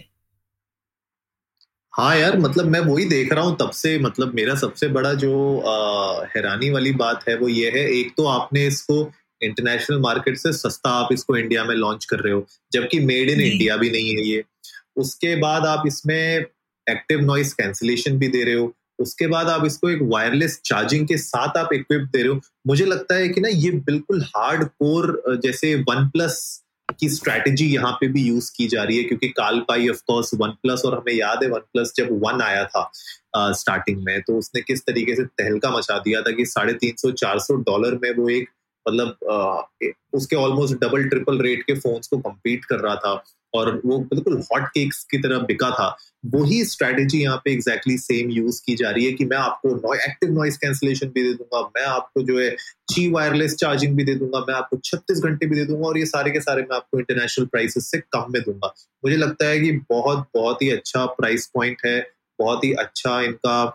हाँ 1.93 2.15
यार 2.17 2.37
मतलब 2.39 2.65
मैं 2.65 2.79
वही 2.79 3.05
देख 3.05 3.31
रहा 3.33 3.43
हूँ 3.43 3.55
तब 3.57 3.71
से 3.71 3.97
मतलब 3.99 4.33
मेरा 4.33 4.55
सबसे 4.55 4.87
बड़ा 4.87 5.13
जो 5.13 5.31
आ, 5.59 6.25
हैरानी 6.35 6.69
वाली 6.69 6.91
बात 7.01 7.27
है 7.29 7.35
वो 7.37 7.47
ये 7.47 7.69
है 7.69 7.85
एक 7.91 8.13
तो 8.17 8.25
आपने 8.27 8.65
इसको 8.67 9.01
इंटरनेशनल 9.41 9.99
मार्केट 9.99 10.37
से 10.37 10.51
सस्ता 10.53 10.89
आप 10.89 11.09
इसको 11.13 11.37
इंडिया 11.37 11.63
में 11.63 11.75
लॉन्च 11.75 12.05
कर 12.05 12.19
रहे 12.19 12.33
हो 12.33 12.45
जबकि 12.71 12.99
मेड 12.99 13.29
इन 13.29 13.41
इंडिया 13.41 13.77
भी 13.77 13.89
नहीं 13.89 14.15
है 14.15 14.25
ये। 14.27 14.43
उसके 14.97 15.35
बाद 15.35 15.65
आप 15.65 15.83
इसमें 15.87 16.45
एक्टिव 16.87 17.21
नॉइस 17.21 17.53
कैंसिलेशन 17.53 18.17
भी 18.17 18.27
दे 18.27 18.43
रहे 18.43 18.55
हो 18.55 18.73
उसके 19.01 19.27
बाद 19.27 19.47
आप 19.49 19.65
इसको 19.65 19.89
एक 19.89 19.99
वायरलेस 20.03 20.59
चार्जिंग 20.65 21.07
के 21.07 21.17
साथ 21.17 21.57
आप 21.57 21.73
इक्विप 21.73 22.09
दे 22.13 22.21
रहे 22.21 22.27
हो। 22.27 22.39
मुझे 22.67 22.85
लगता 22.85 23.15
है 23.15 23.29
कि 23.29 23.41
ना 23.41 23.49
ये 23.49 23.71
बिल्कुल 23.85 24.21
हार्ड 24.35 24.63
कोर 24.65 25.39
जैसे 25.43 25.75
वन 25.89 26.09
प्लस 26.09 26.41
की 26.99 27.09
स्ट्रैटेजी 27.09 27.65
यहाँ 27.65 27.91
पे 27.93 28.07
भी 28.07 28.21
यूज़ 28.23 28.51
की 28.55 28.67
जा 28.67 28.83
रही 28.83 28.97
है, 28.97 29.03
क्योंकि 29.03 29.27
Carl 29.29 29.59
Pei 29.67 29.87
of 29.89 30.01
course 30.07 30.31
OnePlus 30.63 30.81
और 30.85 30.97
हमें 30.97 31.13
याद 31.13 31.43
है 31.43 31.49
वन 31.49 31.59
प्लस 31.73 31.93
जब 31.97 32.07
वन 32.23 32.41
आया 32.41 32.63
था 32.65 32.89
स्टार्टिंग 33.53 34.03
में 34.03 34.21
तो 34.21 34.37
उसने 34.37 34.61
किस 34.61 34.81
तरीके 34.81 35.15
से 35.15 35.23
तहलका 35.23 35.69
मचा 35.71 35.97
दिया 35.99 36.21
था 36.21 36.31
कि 36.31 36.45
साढ़े 36.45 36.73
तीन 36.73 36.95
सौ, 36.97 37.11
चार 37.11 37.39
सौ 37.39 37.55
डॉलर 37.55 37.99
में 38.03 38.13
वो 38.15 38.29
एक 38.29 38.49
मतलब 38.87 39.97
उसके 40.13 40.35
ऑलमोस्ट 40.35 40.75
डबल 40.81 41.03
ट्रिपल 41.09 41.41
रेट 41.41 41.63
के 41.63 41.79
फोन्स 41.79 42.07
को 42.07 42.17
कम्पीट 42.19 42.65
कर 42.65 42.79
रहा 42.79 42.95
था 42.95 43.23
और 43.53 43.69
वो 43.85 43.97
बिल्कुल 43.99 44.37
हॉट 44.43 44.67
केक्स 44.67 45.03
की 45.11 45.17
तरह 45.17 45.39
बिका 45.45 45.69
था। 45.69 45.87
वही 46.25 46.63
स्ट्रेटेजी 46.65 47.21
यहाँ 47.21 47.41
पे 47.45 47.51
एग्जैक्टली 47.53 47.97
सेम 47.97 48.29
यूज़ 48.29 48.61
की 48.65 48.75
जा 48.75 48.89
रही 48.89 49.05
है 49.05 49.11
कि 49.13 49.25
मैं 49.25 49.37
आपको 49.37 49.93
एक्टिव 49.95 50.31
नॉइस 50.33 50.57
कैंसिलेशन 50.57 51.07
भी 51.07 51.23
दे 51.23 51.33
दूँगा, 51.33 51.61
मैं 51.77 51.85
आपको 51.85 52.21
जो 52.21 52.39
है 52.39 52.49
ची 52.89 53.07
वायरलेस 53.11 53.55
चार्जिंग 53.55 53.95
भी 53.97 54.03
दे 54.03 54.15
दूँगा, 54.15 54.39
मैं 54.39 54.53
आपको 54.53 54.77
36 54.79 55.19
घंटे 55.19 55.45
भी 55.45 55.55
दे 55.55 55.65
दूँगा 55.65 55.87
और 55.87 55.97
ये 55.97 56.05
सारे 56.05 56.31
के 56.31 56.41
सारे 56.41 56.61
मैं 56.61 56.75
आपको 56.75 56.99
इंटरनेशनल 56.99 57.45
प्राइसेस 57.45 57.89
से 57.91 57.99
कम 58.11 58.25
में 58.29 58.41
दूँगा। 58.41 58.73
मुझे 59.05 59.17
लगता 59.17 59.45
है 59.45 59.59
कि 59.59 59.71
बहुत 59.89 60.27
बहुत 60.35 60.61
ही 60.61 60.69
अच्छा 60.69 61.05
प्राइस 61.05 61.49
पॉइंट 61.53 61.77
है, 61.85 61.99
बहुत 62.39 62.63
ही 62.63 62.71
अच्छा 62.73 63.19
इनका 63.21 63.65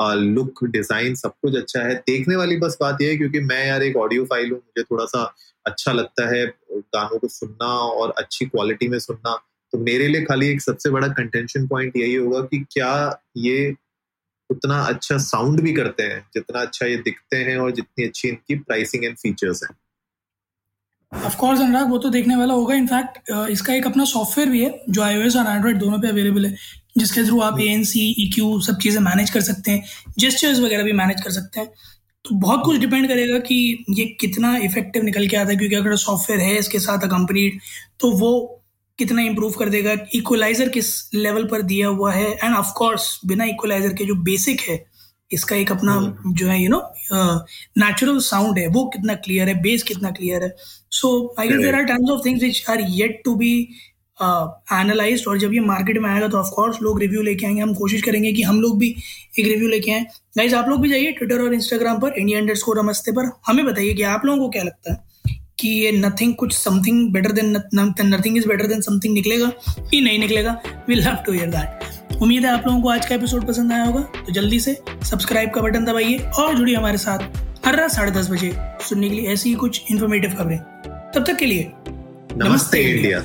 लुक 0.00 0.64
डिज़ाइन 0.66 1.14
सब 1.16 1.32
कुछ 1.42 1.56
अच्छा 1.56 1.82
है। 1.82 1.94
देखने 1.96 2.36
वाली 2.36 2.56
बस 2.58 2.76
बात 2.80 3.02
यह 3.02 3.08
है 3.08 3.16
क्योंकि 3.16 3.40
मैं 3.42 3.66
यार 3.66 3.82
एक 3.82 3.96
ऑडियो 3.96 4.24
फ़ाइल 4.24 4.50
हूँ, 4.50 4.58
मुझे 4.58 4.82
थोड़ा 4.82 5.04
सा 5.06 5.22
अच्छा 5.66 5.92
लगता 5.92 6.28
है 6.28 6.46
गानों 6.70 7.18
को 7.18 7.28
सुनना 7.28 7.66
और 7.66 8.14
अच्छी 8.18 8.46
क्वालिटी 8.46 8.88
में 8.88 8.98
सुनना। 8.98 9.34
तो 9.72 9.78
मेरे 9.80 10.06
लिए 10.08 10.24
खाली 10.24 10.48
एक 10.48 10.60
सबसे 10.62 10.90
बड़ा 10.90 11.08
कंटेंशन 11.08 11.66
पॉइंट 11.68 11.96
यही 11.96 12.14
होगा 12.14 12.40
कि 12.42 12.64
क्या 12.72 13.20
ये 13.36 13.74
उतना 14.50 14.80
अच्छा 14.82 15.16
साउंड 15.18 15.60
भी 15.60 15.72
करते 15.72 16.02
हैं, 16.02 16.24
जितना 16.34 16.60
अच्छा 16.60 16.86
ये 16.86 16.96
दिखते 16.98 17.36
हैं 17.36 17.56
और 17.58 17.70
जितनी 17.72 18.04
अच्छी 18.04 18.28
इनकी 18.28 18.54
प्राइसिंग 18.56 19.04
एंड 19.04 19.16
फीचर्स 19.16 19.62
हैं। 19.62 19.76
ऑफ़ 21.12 21.36
कोर्स 21.36 21.60
अनुराग, 21.60 21.90
वो 21.90 21.98
तो 21.98 22.08
देखने 22.10 22.36
वाला 22.36 22.54
होगा। 22.54 22.74
इनफैक्ट 22.74 23.30
इसका 23.50 23.74
एक 23.74 23.86
अपना 23.86 24.04
सॉफ्टवेयर 24.06 24.50
भी 24.50 24.64
है, 24.64 24.84
जो 24.88 25.02
आईओएस 25.02 25.36
और 25.36 25.46
एंड्रॉइड 25.46 25.78
दोनों 25.78 25.98
पे 26.00 26.08
अवेलेबल 26.08 26.46
है। 26.46 26.56
जिसके 26.98 27.24
थ्रू 27.24 27.40
आप 27.42 27.60
ए 27.60 27.66
एन 27.68 27.84
सी 27.84 28.00
ई 28.18 28.30
क्यू 28.34 28.60
सब 28.62 28.78
चीज़ें 28.82 29.00
मैनेज 29.02 29.30
कर 29.30 29.40
सकते 29.42 29.70
हैं 29.70 29.84
जेस्टर्स 30.18 30.60
वगैरह 30.60 30.84
भी 30.84 30.92
मैनेज 30.94 31.20
कर 31.22 31.30
सकते 31.30 31.60
हैं। 31.60 31.68
तो 32.24 32.34
बहुत 32.36 32.64
कुछ 32.64 32.78
डिपेंड 32.80 33.08
करेगा 33.08 33.38
कि 33.40 33.84
ये 33.90 34.04
कितना 34.20 34.56
इफ़ेक्टिव 34.58 35.02
निकल 35.02 35.26
के 35.28 35.36
आता 35.36 35.50
है 35.50 35.56
क्योंकि 35.56 35.76
अगर 35.76 35.96
सॉफ्टवेयर 35.98 36.40
है 36.42 36.58
इसके 36.58 36.78
साथ 36.80 37.04
अकम्पनीड 37.04 37.60
तो 38.00 38.10
वो 38.18 38.30
कितना 38.98 39.22
इम्प्रूव 39.22 39.52
कर 39.58 39.68
देगा। 39.70 39.96
इक्वलाइजर 40.14 40.68
किस 40.68 40.88
लेवल 41.14 41.44
पर 41.48 41.62
दिया 41.64 41.88
हुआ 41.88 42.12
है? 42.12 42.30
एंड 42.34 42.54
ऑफ़ 42.56 42.72
कोर्स 42.76 43.18
बिना 43.26 43.44
इक्वलाइजर 43.46 43.92
के 43.94 44.04
जो 44.04 44.14
बेसिक 44.24 44.60
है 44.60 44.84
इसका 45.30 45.56
एक 45.56 45.70
अपना 45.72 45.92
हम्म। 45.92 46.32
जो 46.34 46.46
है 46.48 46.62
यू 46.62 46.68
नो 46.68 46.80
नेचुरल 47.78 48.18
साउंड 48.22 48.58
है 48.58 48.66
वो 48.68 48.84
कितना 48.88 49.14
क्लियर 49.16 49.48
है 49.48 49.54
बेस 49.62 49.82
कितना 49.82 50.10
क्लियर 50.10 50.42
है। 50.42 50.54
So 50.92 51.34
I 51.38 51.48
guess 51.48 51.60
there 51.62 51.74
are 51.74 51.84
times 51.84 52.10
of 52.10 52.24
things 52.24 52.42
which 52.42 52.64
are 52.70 52.80
yet 52.90 53.20
to 53.24 53.34
be 53.34 53.52
analyse 54.22 55.24
और 55.28 55.38
जब 55.38 55.52
ये 55.54 55.60
मार्केट 55.60 55.98
में 55.98 56.08
आएगा 56.10 56.28
तो 56.28 56.38
ऑफकोर्स 56.38 56.80
लोग 56.82 57.00
रिव्यू 57.00 57.22
लेके 57.22 57.46
आएँगे। 57.46 57.62
हम 57.62 57.74
कोशिश 57.74 58.02
करेंगे 58.02 58.32
कि 58.32 58.42
हम 58.42 58.60
लोग 58.60 58.78
भी 58.78 58.94
एक 59.38 59.46
रिव्यू 59.46 59.68
लेके 59.68 59.90
आए। 59.90 60.06
गाइज़ 60.36 60.54
आप 60.54 60.68
लोग 60.68 60.80
भी 60.80 60.90
जाइए 60.90 61.12
ट्विटर 61.12 61.42
और 61.42 61.54
इंस्टाग्राम 61.54 62.00
पर 62.00 62.18
इंडिया 62.18 62.38
अंडर 62.38 62.54
स्कोर 62.54 62.82
नमस्ते 62.82 63.12
पर। 63.12 63.30
हमें 63.46 63.64
बताइए 63.66 63.94
कि 63.94 64.02
आप 64.04 64.24
लोगों 64.24 64.40
को 64.40 64.48
क्या 64.48 64.62
लगता 64.62 64.92
है 64.92 65.36
कि 65.58 65.68
ये 65.68 65.92
नथिंग 65.92 66.34
कुछ 66.34 66.52
something 66.54 67.12
better 67.12 67.32
than 67.32 67.56
nothing 67.74 68.36
is 68.38 68.48
better 68.48 68.66
than 68.66 68.80
something 68.80 69.14
निकलेगा 69.14 69.46
कि 69.80 70.00
नहीं 70.00 70.18
निकलेगा? 70.18 70.60
We 70.88 70.94
love 70.94 71.16
to 71.26 71.32
hear 71.32 71.48
that 71.48 72.22
उम्मीद 72.22 72.44
है 72.44 72.50
आप 72.50 72.66
लोगों 72.66 72.80
को 72.82 72.88
आज 72.88 73.06
का 73.06 73.14
एपिसोड 73.14 73.46
पसंद 73.46 73.72
आया 73.72 73.84
होगा। 73.84 74.00
तो 74.00 74.32
जल्दी 74.32 74.60
से 74.60 74.76
सब्सक्राइब 75.04 75.50
का 75.50 75.60
बटन 75.60 75.84
दबाइए 75.84 76.18
और 76.38 76.54
जुड़िए 76.54 76.76
हमारे 76.76 76.98
साथ 76.98 77.66
हर 77.66 77.76
रात 77.76 77.90
साढ़े 77.90 78.12
दस 78.12 78.30
बजे 78.30 78.52
सुनने 78.88 79.08
के 79.08 79.14
लिए 79.14 79.32
ऐसी 79.32 79.48
ही 79.48 79.54
कुछ 79.54 79.82
इन्फॉर्मेटिव 79.90 80.34
खबरें। 80.38 80.58
तब 81.14 81.24
तक 81.26 81.36
के 81.36 81.46
लिए 81.46 81.70
नमस्ते 82.36 82.80
इंडिया 82.84 83.24